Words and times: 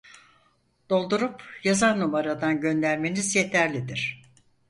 Doldurup 0.89 1.43
yazan 1.63 1.99
numaradan 1.99 2.61
göndermeniz 2.61 3.35
yeterlidir 3.35 4.21